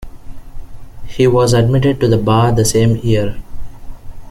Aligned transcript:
He 1.05 1.27
was 1.27 1.53
admitted 1.53 1.99
to 1.99 2.07
the 2.07 2.17
bar 2.17 2.51
the 2.51 2.65
same 2.65 2.95
year. 2.95 3.37